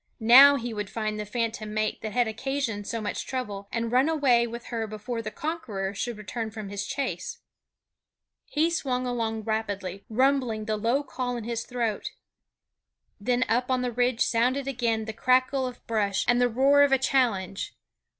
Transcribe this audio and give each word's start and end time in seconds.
Now 0.19 0.55
he 0.55 0.73
would 0.73 0.89
find 0.89 1.19
the 1.19 1.27
phantom 1.27 1.75
mate 1.75 2.01
that 2.01 2.11
had 2.11 2.27
occasioned 2.27 2.87
so 2.87 3.01
much 3.01 3.27
trouble, 3.27 3.67
and 3.71 3.91
run 3.91 4.09
away 4.09 4.47
with 4.47 4.65
her 4.73 4.87
before 4.87 5.21
the 5.21 5.29
conqueror 5.29 5.93
should 5.93 6.17
return 6.17 6.49
from 6.49 6.69
his 6.69 6.87
chase. 6.87 7.37
He 8.45 8.71
swung 8.71 9.05
along 9.05 9.43
rapidly, 9.43 10.03
rumbling 10.09 10.65
the 10.65 10.75
low 10.75 11.03
call 11.03 11.37
in 11.37 11.43
his 11.43 11.65
throat. 11.67 12.09
Then 13.19 13.45
up 13.47 13.69
on 13.69 13.83
the 13.83 13.91
ridge 13.91 14.21
sounded 14.21 14.67
again 14.67 15.05
the 15.05 15.13
crackle 15.13 15.67
of 15.67 15.85
brush 15.85 16.25
and 16.27 16.41
the 16.41 16.49
roar 16.49 16.81
of 16.81 16.91
a 16.91 16.97
challenge. 16.97 17.75